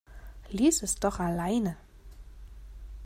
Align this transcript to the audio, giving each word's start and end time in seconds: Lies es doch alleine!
Lies 0.49 0.81
es 0.81 0.95
doch 0.99 1.19
alleine! 1.19 1.77